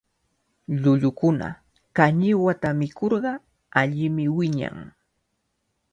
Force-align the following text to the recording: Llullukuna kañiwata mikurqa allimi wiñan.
Llullukuna 0.79 1.47
kañiwata 1.95 2.69
mikurqa 2.79 3.33
allimi 3.79 4.25
wiñan. 4.35 4.77